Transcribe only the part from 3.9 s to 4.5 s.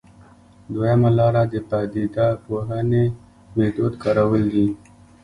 کارول